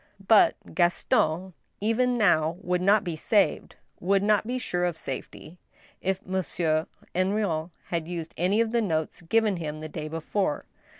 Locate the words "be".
3.03-3.15, 4.47-4.57